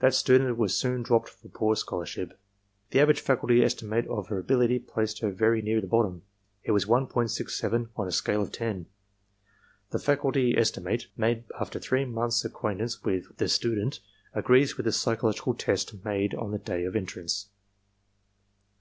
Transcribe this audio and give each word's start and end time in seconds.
That 0.00 0.12
student 0.12 0.56
was 0.56 0.76
soon 0.76 1.04
dropped 1.04 1.28
for 1.28 1.46
poor 1.48 1.76
scholarship. 1.76 2.36
The 2.90 2.98
average 2.98 3.20
faculty 3.20 3.62
estimate 3.62 4.08
of 4.08 4.26
her 4.26 4.40
ability 4.40 4.80
placed 4.80 5.20
her 5.20 5.30
very 5.30 5.62
near 5.62 5.80
the 5.80 5.86
bottom. 5.86 6.22
It 6.64 6.72
was 6.72 6.84
1.67 6.86 7.90
on 7.94 8.08
a 8.08 8.10
scale 8.10 8.42
of 8.42 8.50
ten. 8.50 8.86
The 9.90 10.00
faculty 10.00 10.56
estimate, 10.58 11.06
made 11.16 11.44
after 11.60 11.78
three 11.78 12.04
months' 12.04 12.44
ac 12.44 12.52
quaintance 12.54 13.04
with 13.04 13.36
tne 13.36 13.48
student, 13.48 14.00
agrees 14.34 14.76
with 14.76 14.86
the 14.86 14.92
psychological 14.92 15.54
test 15.54 16.04
made 16.04 16.34
on 16.34 16.50
the 16.50 16.58
day 16.58 16.82
of 16.84 16.96
entrance. 16.96 17.46